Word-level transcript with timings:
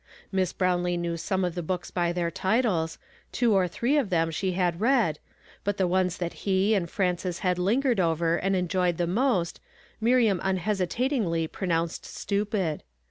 Miss 0.31 0.51
Brownlee 0.51 0.97
knew 0.97 1.15
some 1.15 1.45
of 1.45 1.53
the 1.53 1.61
books 1.61 1.91
by 1.91 2.11
their 2.11 2.31
titles; 2.31 2.97
two 3.31 3.53
or 3.53 3.67
three 3.67 3.97
of 3.99 4.09
them 4.09 4.31
she 4.31 4.53
had 4.53 4.81
read; 4.81 5.19
but 5.63 5.77
the 5.77 5.85
ones 5.85 6.17
that 6.17 6.33
he 6.41 6.73
and 6.73 6.89
Frances 6.89 7.37
had 7.45 7.59
lingered 7.59 7.99
over 7.99 8.35
and 8.35 8.55
enjoyed 8.55 8.97
the 8.97 9.05
most, 9.05 9.59
INIiriam 10.01 10.39
unhesitatingly 10.41 11.47
pronounced 11.47 12.03
stupid. 12.07 12.81